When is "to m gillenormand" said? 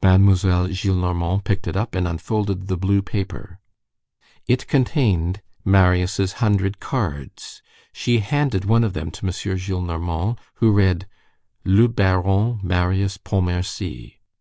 9.10-10.38